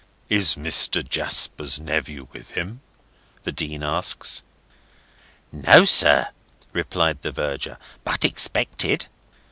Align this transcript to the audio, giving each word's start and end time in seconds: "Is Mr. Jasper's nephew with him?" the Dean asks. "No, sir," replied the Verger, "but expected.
"Is 0.29 0.55
Mr. 0.55 1.07
Jasper's 1.07 1.79
nephew 1.79 2.27
with 2.33 2.49
him?" 2.49 2.81
the 3.43 3.51
Dean 3.51 3.83
asks. 3.83 4.41
"No, 5.51 5.85
sir," 5.85 6.29
replied 6.73 7.21
the 7.21 7.31
Verger, 7.31 7.77
"but 8.03 8.25
expected. 8.25 9.05